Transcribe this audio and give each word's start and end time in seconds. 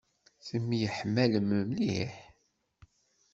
Temyiḥmalem 0.47 1.49
mliḥ? 1.69 2.15